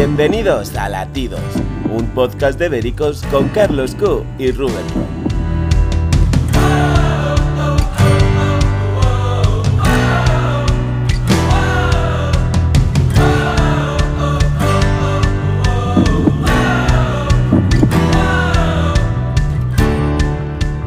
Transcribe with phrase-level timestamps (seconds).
[0.00, 1.40] Bienvenidos a Latidos,
[1.90, 4.76] un podcast de Vericos con Carlos Q y Rubén.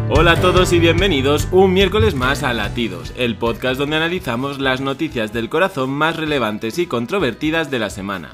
[0.10, 4.80] Hola a todos y bienvenidos un miércoles más a Latidos, el podcast donde analizamos las
[4.80, 8.34] noticias del corazón más relevantes y controvertidas de la semana.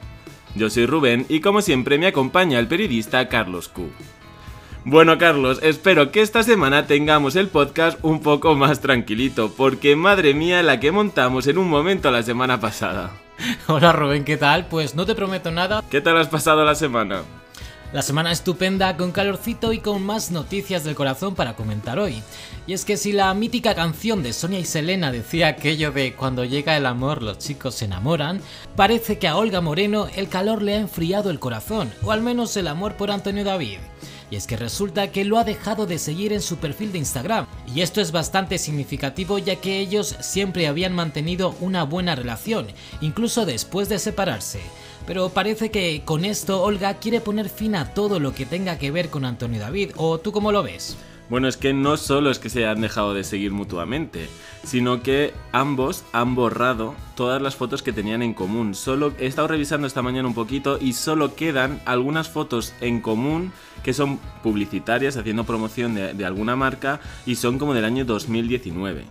[0.57, 3.89] Yo soy Rubén y como siempre me acompaña el periodista Carlos Q.
[4.83, 10.33] Bueno Carlos, espero que esta semana tengamos el podcast un poco más tranquilito, porque madre
[10.33, 13.11] mía la que montamos en un momento la semana pasada.
[13.67, 14.67] Hola Rubén, ¿qué tal?
[14.67, 15.83] Pues no te prometo nada.
[15.91, 17.21] ¿Qué tal has pasado la semana?
[17.93, 22.21] La semana estupenda con calorcito y con más noticias del corazón para comentar hoy.
[22.67, 26.43] Y es que si la mítica canción de Sonia y Selena decía aquello de cuando
[26.43, 28.41] llega el amor los chicos se enamoran,
[28.75, 32.57] parece que a Olga Moreno el calor le ha enfriado el corazón, o al menos
[32.57, 33.79] el amor por Antonio David.
[34.29, 37.47] Y es que resulta que lo ha dejado de seguir en su perfil de Instagram.
[37.73, 42.67] Y esto es bastante significativo ya que ellos siempre habían mantenido una buena relación,
[42.99, 44.59] incluso después de separarse.
[45.07, 48.91] Pero parece que con esto Olga quiere poner fin a todo lo que tenga que
[48.91, 50.97] ver con Antonio David, ¿o tú cómo lo ves?
[51.29, 54.29] Bueno, es que no solo es que se han dejado de seguir mutuamente,
[54.63, 58.75] sino que ambos han borrado todas las fotos que tenían en común.
[58.75, 63.51] Solo he estado revisando esta mañana un poquito y solo quedan algunas fotos en común
[63.83, 69.03] que son publicitarias, haciendo promoción de, alguna marca y son como del año 2019.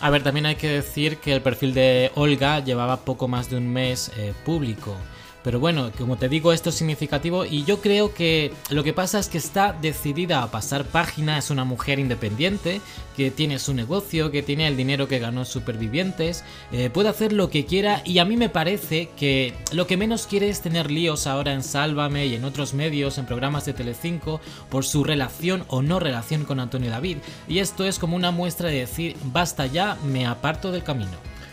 [0.00, 3.56] A ver, también hay que decir que el perfil de Olga llevaba poco más de
[3.56, 4.96] un mes eh, público.
[5.42, 9.18] Pero bueno, como te digo, esto es significativo y yo creo que lo que pasa
[9.18, 12.80] es que está decidida a pasar página, es una mujer independiente,
[13.16, 17.50] que tiene su negocio, que tiene el dinero que ganó Supervivientes, eh, puede hacer lo
[17.50, 21.26] que quiera y a mí me parece que lo que menos quiere es tener líos
[21.26, 25.82] ahora en Sálvame y en otros medios, en programas de Telecinco, por su relación o
[25.82, 27.18] no relación con Antonio David.
[27.48, 31.10] Y esto es como una muestra de decir, basta ya, me aparto del camino.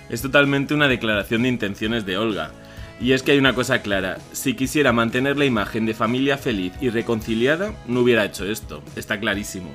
[0.09, 2.51] Es totalmente una declaración de intenciones de Olga.
[3.01, 6.73] Y es que hay una cosa clara, si quisiera mantener la imagen de familia feliz
[6.81, 9.69] y reconciliada, no hubiera hecho esto, está clarísimo.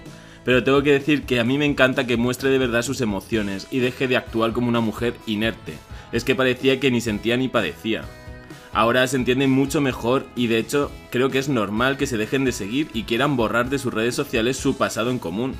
[0.44, 3.66] Pero tengo que decir que a mí me encanta que muestre de verdad sus emociones
[3.70, 5.72] y deje de actuar como una mujer inerte.
[6.12, 8.02] Es que parecía que ni sentía ni padecía.
[8.74, 12.44] Ahora se entienden mucho mejor y de hecho creo que es normal que se dejen
[12.44, 15.54] de seguir y quieran borrar de sus redes sociales su pasado en común.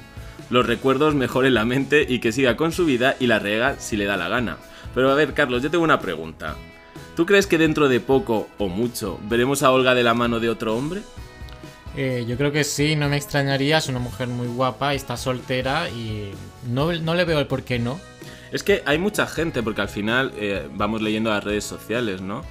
[0.50, 3.96] Los recuerdos mejoren la mente y que siga con su vida y la rega si
[3.96, 4.58] le da la gana.
[4.94, 6.56] Pero a ver, Carlos, yo tengo una pregunta.
[7.16, 10.48] ¿Tú crees que dentro de poco o mucho veremos a Olga de la mano de
[10.48, 11.02] otro hombre?
[11.96, 15.88] Eh, yo creo que sí, no me extrañaría, es una mujer muy guapa está soltera
[15.90, 16.32] y
[16.68, 18.00] no, le veo el por qué no.
[18.50, 22.42] Es que hay mucha gente, porque al final eh, vamos leyendo las redes sociales, ¿no?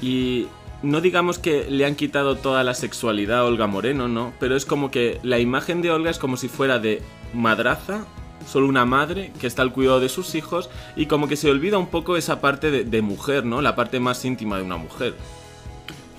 [0.00, 0.46] Y
[0.82, 4.32] no digamos que le han quitado toda la sexualidad a Olga Moreno, ¿no?
[4.38, 7.02] Pero es como que la imagen de Olga es como si fuera de
[7.34, 8.06] madraza
[8.46, 11.78] solo una madre que está al cuidado de sus hijos y como que se olvida
[11.78, 13.62] un poco esa parte de, mujer, ¿no?
[13.62, 15.14] La parte más íntima de una mujer.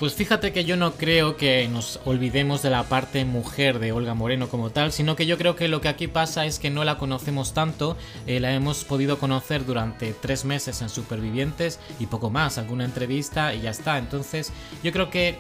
[0.03, 4.13] Pues fíjate que yo no creo que nos olvidemos de la parte mujer de Olga
[4.13, 6.83] Moreno como tal, sino que yo creo que lo que aquí pasa es que no
[6.83, 7.95] la conocemos tanto,
[8.27, 13.55] eh, la hemos podido conocer durante tres meses en Supervivientes y poco más, alguna entrevista
[13.55, 13.97] y ya está.
[13.97, 14.51] Entonces
[14.83, 15.39] yo creo que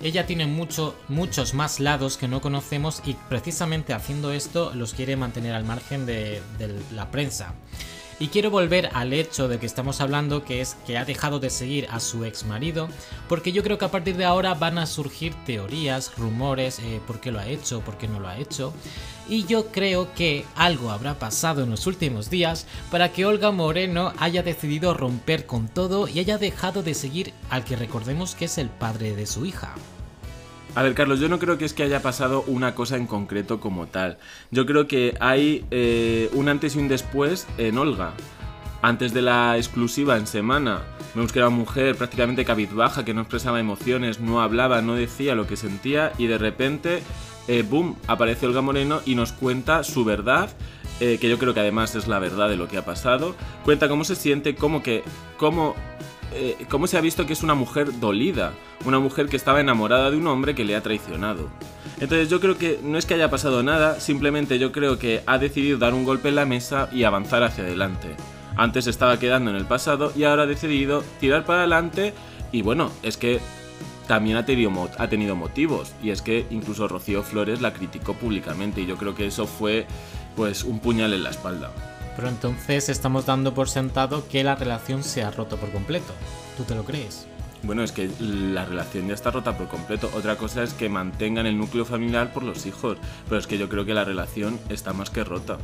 [0.00, 5.16] ella tiene mucho, muchos más lados que no conocemos y precisamente haciendo esto los quiere
[5.16, 6.40] mantener al margen de
[6.92, 7.56] la prensa.
[8.20, 11.50] Y quiero volver al hecho de que estamos hablando, que es que ha dejado de
[11.50, 12.88] seguir a su ex marido,
[13.28, 17.20] porque yo creo que a partir de ahora van a surgir teorías, rumores, eh, por
[17.20, 18.72] qué lo ha hecho, por qué no lo ha hecho.
[19.28, 24.12] Y yo creo que algo habrá pasado en los últimos días para que Olga Moreno
[24.18, 28.58] haya decidido romper con todo y haya dejado de seguir al que recordemos que es
[28.58, 29.74] el padre de su hija.
[30.76, 33.60] A ver, Carlos, yo no creo que es que haya pasado una cosa en concreto
[33.60, 34.18] como tal.
[34.50, 38.12] Yo creo que hay eh, un antes y un después en Olga.
[38.82, 40.82] Antes de la exclusiva en semana,
[41.14, 45.36] vemos que era una mujer prácticamente cabizbaja, que no expresaba emociones, no hablaba, no decía
[45.36, 47.02] lo que sentía y de repente,
[47.46, 50.50] eh, boom, aparece Olga Moreno y nos cuenta su verdad,
[50.98, 53.36] eh, que yo creo que además es la verdad de lo que ha pasado.
[53.64, 55.04] Cuenta cómo se siente, cómo que,
[55.38, 55.76] cómo
[56.32, 58.52] eh, cómo se ha visto que es una mujer dolida,
[58.84, 61.48] una mujer que estaba enamorada de un hombre que le ha traicionado.
[62.00, 65.38] Entonces yo creo que no es que haya pasado nada, simplemente yo creo que ha
[65.38, 68.08] decidido dar un golpe en la mesa y avanzar hacia adelante.
[68.56, 72.14] Antes estaba quedando en el pasado y ahora ha decidido tirar para adelante
[72.52, 73.40] y bueno, es que
[74.06, 78.80] también ha tenido, ha tenido motivos y es que incluso Rocío Flores la criticó públicamente
[78.80, 79.86] y yo creo que eso fue
[80.36, 81.72] pues un puñal en la espalda.
[82.16, 86.12] Pero entonces estamos dando por sentado que la relación se ha roto por completo.
[86.56, 87.26] ¿Tú te lo crees?
[87.62, 90.10] Bueno, es que la relación ya está rota por completo.
[90.14, 93.68] Otra cosa es que mantengan el núcleo familiar por los hijos, pero es que yo
[93.68, 95.56] creo que la relación está más que rota.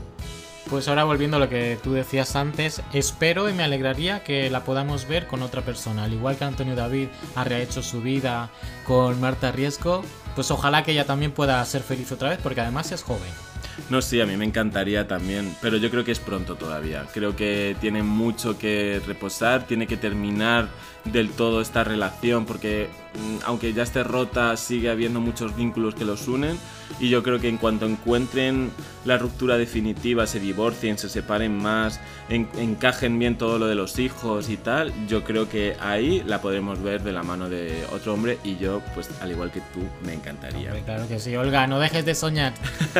[0.70, 4.62] Pues ahora volviendo a lo que tú decías antes, espero y me alegraría que la
[4.64, 6.04] podamos ver con otra persona.
[6.04, 8.50] Al igual que Antonio David ha rehecho su vida
[8.86, 10.04] con Marta Riesco,
[10.34, 13.30] pues ojalá que ella también pueda ser feliz otra vez porque además es joven.
[13.88, 17.06] No, sí, a mí me encantaría también, pero yo creo que es pronto todavía.
[17.12, 20.68] Creo que tiene mucho que reposar, tiene que terminar
[21.04, 26.04] del todo esta relación, porque mm, aunque ya esté rota, sigue habiendo muchos vínculos que
[26.04, 26.58] los unen.
[26.98, 28.70] Y yo creo que en cuanto encuentren
[29.04, 34.48] la ruptura definitiva, se divorcien, se separen más, encajen bien todo lo de los hijos
[34.50, 38.38] y tal, yo creo que ahí la podremos ver de la mano de otro hombre
[38.44, 40.70] y yo, pues al igual que tú, me encantaría.
[40.84, 42.52] claro que sí, Olga, no dejes de soñar.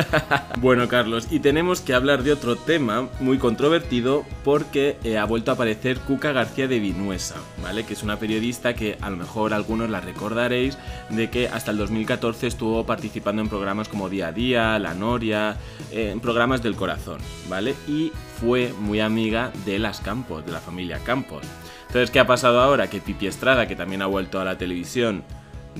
[0.57, 5.51] bueno, Carlos, y tenemos que hablar de otro tema muy controvertido porque eh, ha vuelto
[5.51, 7.85] a aparecer Cuca García de Vinuesa, ¿vale?
[7.85, 10.77] Que es una periodista que a lo mejor algunos la recordaréis
[11.09, 15.57] de que hasta el 2014 estuvo participando en programas como Día a Día, La Noria,
[15.91, 17.19] en programas del corazón,
[17.49, 17.75] ¿vale?
[17.87, 21.45] Y fue muy amiga de las Campos, de la familia Campos.
[21.87, 22.89] Entonces, ¿qué ha pasado ahora?
[22.89, 25.23] Que Pipi Estrada, que también ha vuelto a la televisión,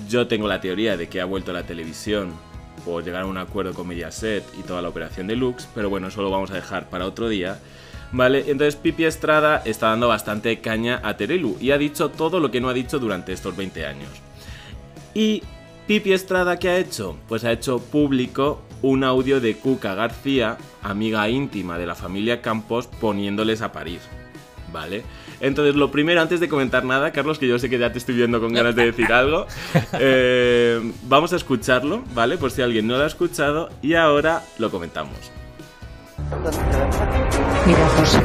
[0.07, 2.33] yo tengo la teoría de que ha vuelto a la televisión
[2.85, 6.07] por llegar a un acuerdo con Mediaset y toda la operación de Lux, pero bueno,
[6.07, 7.59] eso lo vamos a dejar para otro día.
[8.11, 12.51] Vale, entonces Pipi Estrada está dando bastante caña a Terelu y ha dicho todo lo
[12.51, 14.09] que no ha dicho durante estos 20 años.
[15.13, 15.43] Y
[15.87, 17.17] Pipi Estrada, ¿qué ha hecho?
[17.27, 22.87] Pues ha hecho público un audio de Cuca García, amiga íntima de la familia Campos,
[22.87, 23.99] poniéndoles a parir.
[24.73, 25.03] ¿Vale?
[25.41, 28.15] Entonces, lo primero, antes de comentar nada, Carlos, que yo sé que ya te estoy
[28.15, 29.47] viendo con ganas de decir algo,
[29.99, 32.37] eh, vamos a escucharlo, ¿vale?
[32.37, 35.15] Por si alguien no lo ha escuchado, y ahora lo comentamos.
[37.65, 38.21] Mira, José,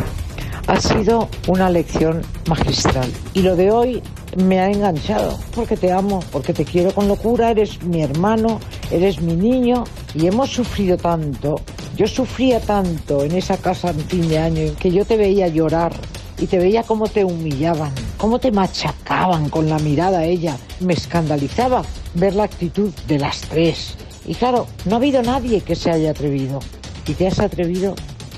[0.67, 3.11] ha sido una lección magistral.
[3.33, 4.03] Y lo de hoy
[4.37, 8.61] me ha enganchado, porque te amo, porque te quiero con locura, eres mi hermano,
[8.91, 9.85] eres mi niño
[10.15, 11.61] y hemos sufrido tanto.
[11.97, 15.95] Yo sufría tanto en esa casa en fin de año que yo te veía llorar
[16.39, 20.57] y te veía cómo te humillaban, cómo te machacaban con la mirada ella.
[20.81, 21.83] Me escandalizaba
[22.15, 23.95] ver la actitud de las tres.
[24.27, 26.61] Y claro, no ha habido nadie que se haya atrevido.
[27.07, 27.95] Y te has atrevido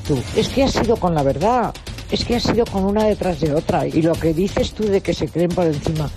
[0.07, 0.19] tú.
[0.37, 1.73] Es que has sido con la verdad
[2.11, 3.87] es que ha sido con una detrás de otra.
[3.87, 6.11] Y lo que dices tú de que se creen por encima,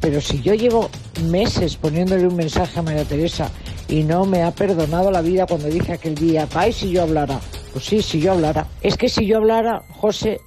[0.00, 0.90] pero si yo llevo
[1.24, 3.50] meses poniéndole un mensaje a María Teresa
[3.88, 7.40] y no me ha perdonado la vida cuando dije aquel día, ay, si yo hablara.
[7.72, 8.66] Pues sí, si yo hablara.
[8.82, 10.40] Es que si yo hablara, José,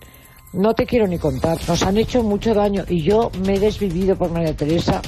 [0.54, 1.58] no te quiero ni contar.
[1.68, 5.02] Nos han hecho mucho daño y yo me he desvivido por María Teresa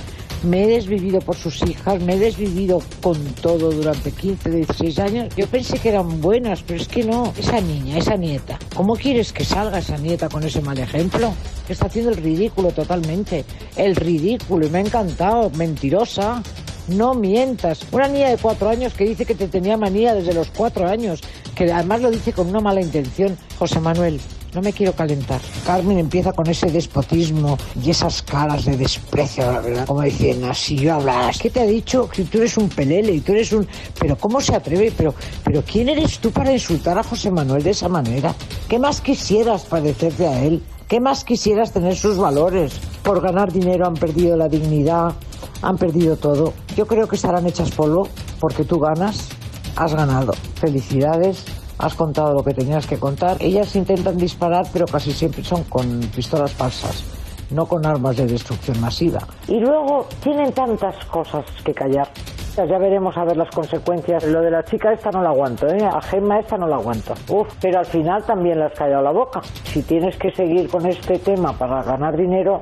[0.44, 5.36] me he desvivido por sus hijas, me he desvivido con todo durante 15, 16 años.
[5.36, 7.32] Yo pensé que eran buenas, pero es que no.
[7.38, 11.34] Esa niña, esa nieta, ¿cómo quieres que salga esa nieta con ese mal ejemplo?
[11.70, 13.46] Está haciendo el ridículo totalmente.
[13.76, 16.42] El ridículo, y me ha encantado, mentirosa.
[16.88, 17.86] No mientas.
[17.92, 21.22] Una niña de cuatro años que dice que te tenía manía desde los cuatro años,
[21.56, 23.38] que además lo dice con una mala intención.
[23.60, 24.20] José Manuel,
[24.54, 25.40] no me quiero calentar.
[25.66, 29.86] Carmen empieza con ese despotismo y esas caras de desprecio, la verdad.
[29.86, 32.10] Como diciendo, si yo hablas, ¿qué te ha dicho?
[32.10, 33.68] Que tú eres un pelele y tú eres un...
[34.00, 34.94] Pero ¿cómo se atreve?
[34.96, 35.14] Pero,
[35.44, 38.36] pero ¿quién eres tú para insultar a José Manuel de esa manera?
[38.68, 40.62] ¿Qué más quisieras padecerte a él?
[40.88, 42.74] ¿Qué más quisieras tener sus valores?
[43.04, 45.14] Por ganar dinero han perdido la dignidad,
[45.62, 46.54] han perdido todo.
[46.76, 48.10] Yo creo que estarán hechas polvo
[48.40, 49.30] porque tú ganas,
[49.78, 50.34] has ganado.
[50.56, 51.46] Felicidades
[51.82, 53.38] has contado lo que tenías que contar.
[53.40, 57.04] Ellas intentan disparar, pero casi siempre son con pistolas falsas,
[57.50, 59.20] no con armas de destrucción masiva.
[59.48, 62.08] Y luego tienen tantas cosas que callar.
[62.56, 64.26] Ya veremos a ver las consecuencias.
[64.26, 65.84] Lo de la chica esta no la aguanto, ¿eh?
[65.84, 67.14] A Gemma esta no la aguanto.
[67.30, 69.42] Uf, pero al final también le has callado la boca.
[69.64, 72.62] Si tienes que seguir con este tema para ganar dinero,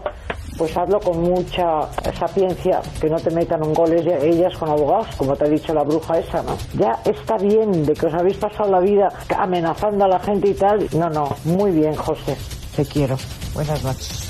[0.60, 1.90] pues hazlo con mucha
[2.20, 5.84] sapiencia, que no te metan un gol ellas con abogados, como te ha dicho la
[5.84, 6.58] bruja esa, ¿no?
[6.74, 10.54] Ya está bien de que os habéis pasado la vida amenazando a la gente y
[10.54, 10.86] tal.
[10.92, 12.36] No, no, muy bien, José.
[12.76, 13.18] Te quiero.
[13.54, 14.26] Buenas noches.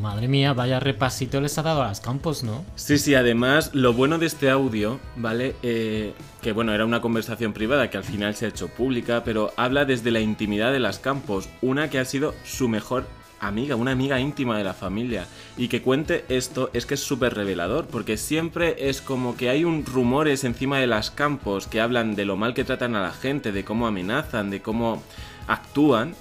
[0.00, 2.64] Madre mía, vaya repasito les ha dado a las campos, ¿no?
[2.74, 5.54] Sí, sí, además, lo bueno de este audio, ¿vale?
[5.62, 9.52] Eh, que bueno, era una conversación privada que al final se ha hecho pública, pero
[9.56, 13.06] habla desde la intimidad de las campos, una que ha sido su mejor
[13.40, 15.26] amiga, una amiga íntima de la familia.
[15.56, 19.64] Y que cuente esto es que es súper revelador, porque siempre es como que hay
[19.64, 23.12] un rumores encima de las campos que hablan de lo mal que tratan a la
[23.12, 25.02] gente, de cómo amenazan, de cómo
[25.46, 26.14] actúan,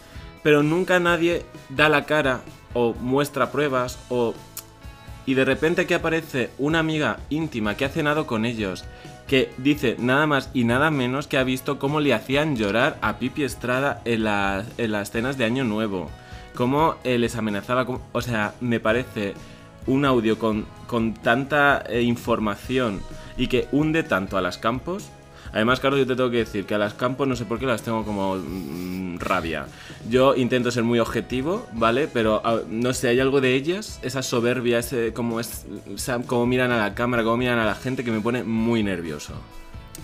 [0.43, 2.41] pero nunca nadie da la cara
[2.73, 4.33] o muestra pruebas o...
[5.25, 8.83] Y de repente que aparece una amiga íntima que ha cenado con ellos,
[9.25, 13.19] que dice nada más y nada menos que ha visto cómo le hacían llorar a
[13.19, 16.09] Pipi Estrada en, en las cenas de Año Nuevo
[16.55, 19.33] cómo eh, les amenazaba, cómo- o sea, me parece
[19.87, 23.01] un audio con, con tanta eh, información
[23.37, 25.09] y que hunde tanto a las campos.
[25.51, 27.67] Además, Carlos, yo te tengo que decir que a las campos no sé por qué
[27.67, 29.67] las tengo como mm, rabia.
[30.09, 32.07] Yo intento ser muy objetivo, ¿vale?
[32.07, 36.19] Pero ah, no sé, hay algo de ellas, esa soberbia, ese como es, o sea,
[36.25, 39.33] cómo miran a la cámara, cómo miran a la gente, que me pone muy nervioso.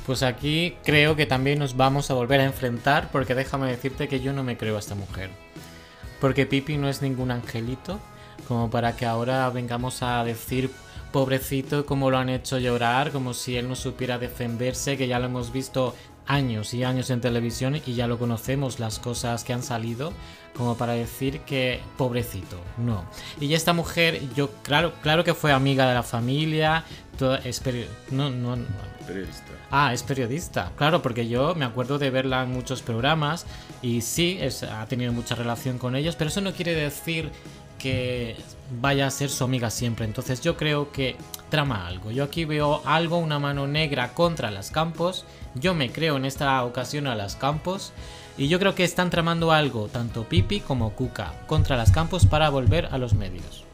[0.06, 4.20] Pues aquí creo que también nos vamos a volver a enfrentar porque déjame decirte que
[4.20, 5.29] yo no me creo a esta mujer.
[6.19, 7.99] Porque Pipi no es ningún angelito
[8.47, 10.71] como para que ahora vengamos a decir
[11.11, 15.25] pobrecito como lo han hecho llorar, como si él no supiera defenderse, que ya lo
[15.25, 15.95] hemos visto
[16.29, 20.13] años y años en televisión y ya lo conocemos las cosas que han salido
[20.55, 23.03] como para decir que pobrecito, no.
[23.41, 26.83] Y esta mujer, yo claro, claro que fue amiga de la familia,
[27.17, 27.62] toda, es
[28.12, 28.65] no, no, no,
[29.07, 29.43] Periodista.
[29.71, 30.71] Ah, es periodista.
[30.75, 33.45] Claro, porque yo me acuerdo de verla en muchos programas
[33.81, 37.31] y sí, es- ha tenido mucha relación con ellos, pero eso no quiere decir
[37.79, 38.36] que
[38.79, 40.05] vaya a ser su amiga siempre.
[40.05, 41.15] Entonces yo creo que
[41.50, 42.12] trama algo.
[42.12, 45.25] Yo aquí veo algo, una mano negra contra las campos.
[45.55, 47.91] Yo me creo en esta ocasión a las campos.
[48.38, 52.50] Y yo creo que están tramando algo, tanto Pipi como Kuka, contra las campos para
[52.50, 53.65] volver a los medios.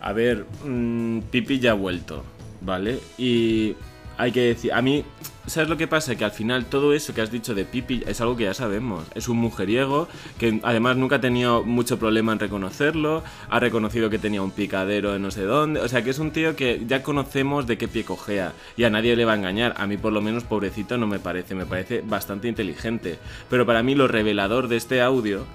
[0.00, 2.22] A ver, mm, Pipi ya ha vuelto,
[2.60, 3.00] ¿vale?
[3.18, 3.74] Y
[4.18, 5.04] hay que decir, a mí,
[5.46, 6.16] ¿sabes lo que pasa?
[6.16, 9.04] Que al final todo eso que has dicho de Pipi es algo que ya sabemos.
[9.14, 14.18] Es un mujeriego que además nunca ha tenido mucho problema en reconocerlo, ha reconocido que
[14.18, 17.02] tenía un picadero en no sé dónde, o sea que es un tío que ya
[17.02, 19.74] conocemos de qué pie cojea y a nadie le va a engañar.
[19.76, 23.18] A mí por lo menos pobrecito no me parece, me parece bastante inteligente.
[23.48, 25.46] Pero para mí lo revelador de este audio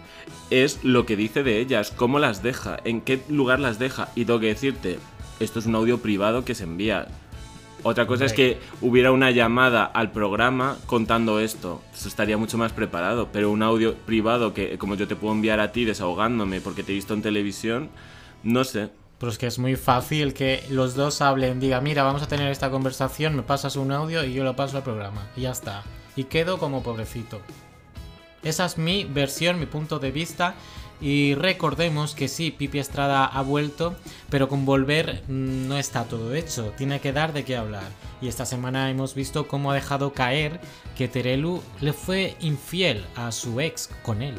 [0.50, 4.10] es lo que dice de ellas, cómo las deja, en qué lugar las deja.
[4.16, 5.00] Y tengo que decirte,
[5.40, 7.08] esto es un audio privado que se envía.
[7.84, 11.82] Otra cosa es que hubiera una llamada al programa contando esto.
[11.94, 13.30] Eso estaría mucho más preparado.
[13.32, 16.92] Pero un audio privado que, como yo te puedo enviar a ti desahogándome porque te
[16.92, 17.90] he visto en televisión,
[18.44, 18.90] no sé.
[19.18, 22.52] Pero es que es muy fácil que los dos hablen, diga, mira, vamos a tener
[22.52, 25.28] esta conversación, me pasas un audio y yo lo paso al programa.
[25.36, 25.84] Y ya está.
[26.16, 27.42] Y quedo como pobrecito.
[28.44, 30.56] Esa es mi versión, mi punto de vista.
[31.02, 33.96] Y recordemos que sí, Pipi Estrada ha vuelto,
[34.30, 36.74] pero con volver no está todo hecho.
[36.78, 37.90] Tiene que dar de qué hablar.
[38.22, 40.62] Y esta semana hemos visto cómo ha dejado caer
[40.96, 44.36] que Terelu le fue infiel a su ex con él.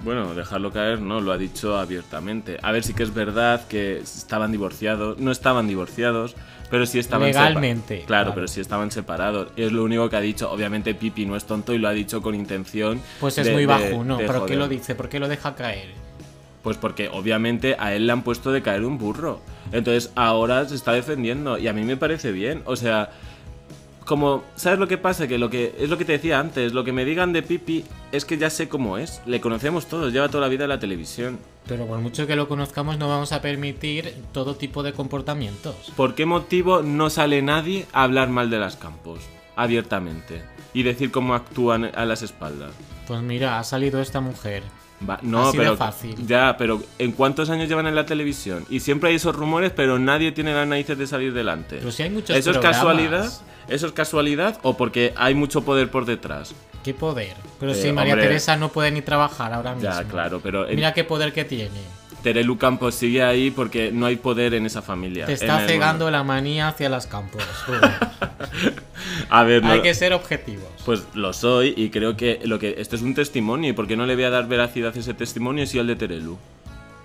[0.00, 2.58] Bueno, dejarlo caer no, lo ha dicho abiertamente.
[2.62, 5.18] A ver, sí que es verdad que estaban divorciados.
[5.18, 6.36] No estaban divorciados,
[6.70, 8.34] pero sí estaban Legalmente, Claro, claro.
[8.34, 9.48] pero sí estaban separados.
[9.56, 10.50] Y es lo único que ha dicho.
[10.50, 13.00] Obviamente Pipi no es tonto y lo ha dicho con intención.
[13.20, 14.18] Pues es de- muy de- bajo, ¿no?
[14.18, 14.94] de ¿Pero qué lo dice?
[14.94, 15.88] ¿Por qué lo deja caer?
[16.62, 19.40] Pues porque obviamente a él le han puesto de caer un burro.
[19.72, 22.62] Entonces ahora se está defendiendo y a mí me parece bien.
[22.66, 23.10] O sea,
[24.06, 25.26] como, ¿sabes lo que pasa?
[25.26, 27.84] Que lo que es lo que te decía antes, lo que me digan de Pipi
[28.12, 29.20] es que ya sé cómo es.
[29.26, 31.38] Le conocemos todos, lleva toda la vida en la televisión.
[31.66, 35.92] Pero por mucho que lo conozcamos, no vamos a permitir todo tipo de comportamientos.
[35.96, 39.18] ¿Por qué motivo no sale nadie a hablar mal de las campos?
[39.56, 40.42] Abiertamente.
[40.72, 42.72] Y decir cómo actúan a las espaldas.
[43.08, 44.62] Pues mira, ha salido esta mujer.
[45.08, 46.26] Va- no, Así de pero fácil.
[46.26, 48.64] ya, pero ¿en cuántos años llevan en la televisión?
[48.70, 51.76] Y siempre hay esos rumores, pero nadie tiene las narices de salir delante.
[51.76, 53.30] Pero si hay muchos ¿Eso es casualidad?
[53.68, 56.54] ¿Eso es casualidad o porque hay mucho poder por detrás?
[56.84, 57.34] ¿Qué poder?
[57.60, 58.28] Pero Eh, si María hombre.
[58.28, 59.90] Teresa no puede ni trabajar ahora mismo.
[59.90, 61.80] Ya, claro, pero en- Mira qué poder que tiene.
[62.22, 65.26] Terelu Campos sigue ahí porque no hay poder en esa familia.
[65.26, 67.42] Te está cegando la manía hacia las campos.
[69.28, 70.68] A ver, no- Hay que ser objetivos.
[70.84, 73.96] pues lo soy y creo que lo que esto es un testimonio y por qué
[73.96, 76.38] no le voy a dar veracidad a ese testimonio si al de Terelu.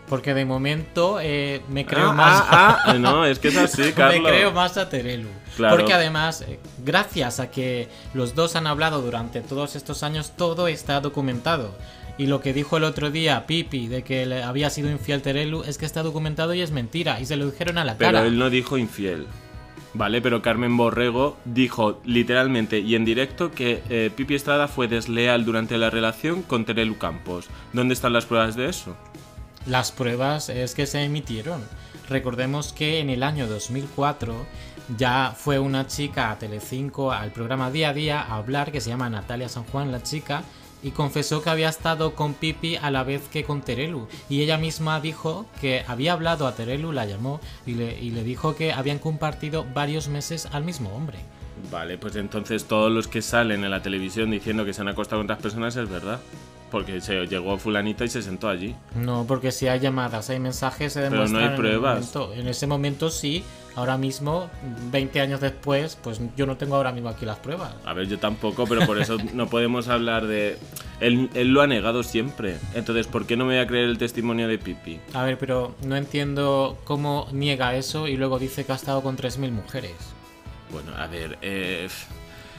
[0.08, 2.44] Porque de momento eh, me creo ah, más.
[2.50, 4.22] ah, ah, no, es que es así, Carlos.
[4.24, 5.30] Me creo más a Terelu.
[5.56, 5.78] Claro.
[5.78, 10.68] Porque además, eh, gracias a que los dos han hablado durante todos estos años, todo
[10.68, 11.74] está documentado.
[12.18, 15.64] Y lo que dijo el otro día Pipi de que le había sido infiel Terelu
[15.64, 17.20] es que está documentado y es mentira.
[17.22, 18.28] Y se lo dijeron a la Pero cara.
[18.28, 19.26] él no dijo infiel.
[19.94, 25.44] Vale, pero Carmen Borrego dijo literalmente y en directo que eh, Pipi Estrada fue desleal
[25.44, 27.50] durante la relación con Terelu Campos.
[27.74, 28.96] ¿Dónde están las pruebas de eso?
[29.66, 31.62] Las pruebas es que se emitieron.
[32.10, 34.46] Recordemos que en el año 2004
[34.98, 38.90] ya fue una chica a Telecinco al programa Día a Día a hablar que se
[38.90, 40.44] llama Natalia San Juan la chica
[40.84, 44.58] y confesó que había estado con Pipi a la vez que con Terelu y ella
[44.58, 48.74] misma dijo que había hablado a Terelu, la llamó y le, y le dijo que
[48.74, 51.20] habían compartido varios meses al mismo hombre.
[51.72, 55.20] Vale, pues entonces todos los que salen en la televisión diciendo que se han acostado
[55.20, 56.20] con otras personas es verdad.
[56.72, 58.74] Porque se llegó fulanita y se sentó allí.
[58.96, 61.96] No, porque si hay llamadas, hay mensajes, se Pero no hay en pruebas.
[62.16, 62.34] momento.
[62.34, 63.44] En ese momento sí,
[63.76, 64.50] ahora mismo,
[64.90, 67.74] 20 años después, pues yo no tengo ahora mismo aquí las pruebas.
[67.86, 70.58] A ver, yo tampoco, pero por eso no podemos hablar de...
[71.02, 72.58] Él, él lo ha negado siempre.
[72.74, 75.00] Entonces, ¿por qué no me voy a creer el testimonio de Pipi?
[75.14, 79.18] A ver, pero no entiendo cómo niega eso y luego dice que ha estado con
[79.18, 79.94] 3.000 mujeres.
[80.72, 81.90] Bueno, a ver, eh,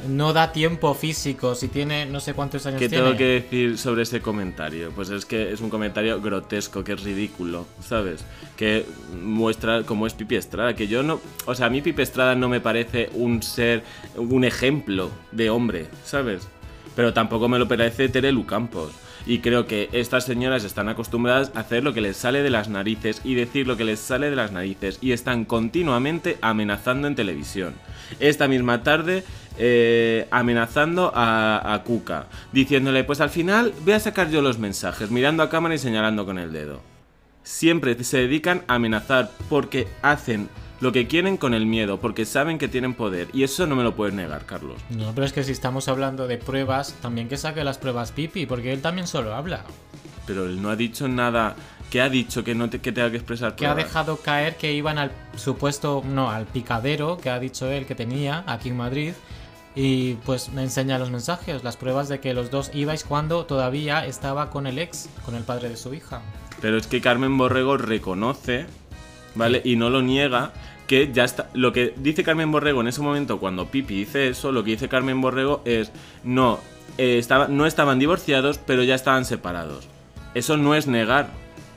[0.08, 3.04] No da tiempo físico, si tiene no sé cuántos años ¿qué tiene.
[3.04, 4.90] tengo que decir sobre ese comentario?
[4.90, 8.24] Pues es que es un comentario grotesco, que es ridículo, ¿sabes?
[8.56, 8.84] Que
[9.22, 11.20] muestra cómo es Pipi Estrada, que yo no...
[11.46, 13.84] O sea, a mí Pipi Estrada no me parece un ser,
[14.16, 16.48] un ejemplo de hombre, ¿sabes?
[16.96, 18.92] Pero tampoco me lo parece Terelu Campos.
[19.24, 22.68] Y creo que estas señoras están acostumbradas a hacer lo que les sale de las
[22.68, 24.98] narices y decir lo que les sale de las narices.
[25.00, 27.74] Y están continuamente amenazando en televisión.
[28.18, 29.24] Esta misma tarde
[29.58, 35.10] eh, amenazando a, a Cuca, diciéndole, pues al final voy a sacar yo los mensajes,
[35.10, 36.80] mirando a cámara y señalando con el dedo.
[37.42, 40.48] Siempre se dedican a amenazar porque hacen
[40.82, 43.28] lo que quieren con el miedo, porque saben que tienen poder.
[43.32, 44.74] Y eso no me lo puedes negar, Carlos.
[44.90, 48.46] No, pero es que si estamos hablando de pruebas, también que saque las pruebas Pipi,
[48.46, 49.64] porque él también solo habla.
[50.26, 51.54] Pero él no ha dicho nada.
[51.88, 53.54] ¿Qué ha dicho que no te, que tenga que expresar?
[53.54, 57.86] Que ha dejado caer que iban al supuesto, no, al picadero que ha dicho él
[57.86, 59.12] que tenía aquí en Madrid.
[59.74, 64.04] Y pues me enseña los mensajes, las pruebas de que los dos ibais cuando todavía
[64.06, 66.20] estaba con el ex, con el padre de su hija.
[66.60, 68.66] Pero es que Carmen Borrego reconoce,
[69.34, 69.62] ¿vale?
[69.64, 70.52] Y no lo niega.
[70.86, 71.48] Que ya está.
[71.54, 74.88] Lo que dice Carmen Borrego en ese momento, cuando Pipi dice eso, lo que dice
[74.88, 75.90] Carmen Borrego es:
[76.22, 76.58] No,
[76.98, 79.88] eh, estaba, no estaban divorciados, pero ya estaban separados.
[80.34, 81.30] Eso no es negar.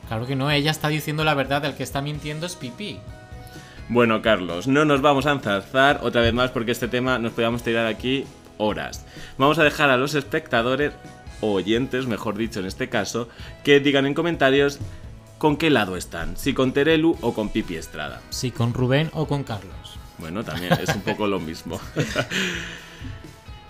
[0.07, 2.99] Claro que no, ella está diciendo la verdad, el que está mintiendo es Pipi.
[3.87, 7.61] Bueno, Carlos, no nos vamos a enzarzar otra vez más porque este tema nos podíamos
[7.61, 8.25] tirar aquí
[8.57, 9.05] horas.
[9.37, 10.91] Vamos a dejar a los espectadores,
[11.41, 13.29] o oyentes, mejor dicho en este caso,
[13.63, 14.79] que digan en comentarios
[15.37, 18.21] con qué lado están, si con Terelu o con Pipi Estrada.
[18.31, 19.99] Sí, con Rubén o con Carlos.
[20.17, 21.79] Bueno, también es un poco lo mismo.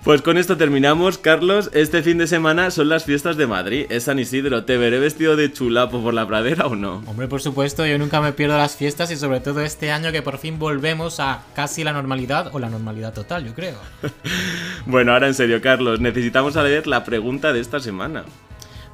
[0.05, 1.71] Pues con esto terminamos, Carlos.
[1.73, 3.87] Este fin de semana son las fiestas de Madrid.
[3.89, 4.63] Es San Isidro.
[4.63, 7.01] ¿Te veré vestido de chulapo por la pradera o no?
[7.07, 10.21] Hombre, por supuesto, yo nunca me pierdo las fiestas y sobre todo este año que
[10.21, 13.79] por fin volvemos a casi la normalidad o la normalidad total, yo creo.
[14.85, 15.99] Bueno, ahora en serio, Carlos.
[15.99, 18.25] Necesitamos saber la pregunta de esta semana.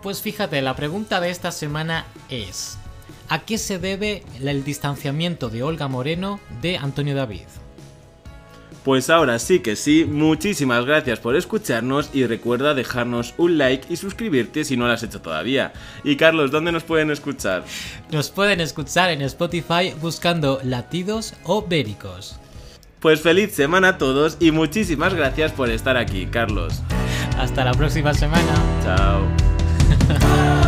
[0.02, 2.78] Pues fíjate, la pregunta de esta semana es,
[3.28, 7.61] ¿a qué se debe el distanciamiento de Olga Moreno de Antonio David?
[8.84, 13.98] Pues ahora sí que sí, muchísimas gracias por escucharnos y recuerda dejarnos un like y
[13.98, 15.72] suscribirte si no lo has hecho todavía.
[16.04, 17.64] Y Carlos, ¿dónde nos pueden escuchar?
[18.12, 22.40] Nos pueden escuchar en Spotify buscando latidos o béricos.
[23.00, 26.82] Pues feliz semana a todos y muchísimas gracias por estar aquí, Carlos.
[27.38, 28.54] Hasta la próxima semana.
[28.84, 29.22] Chao.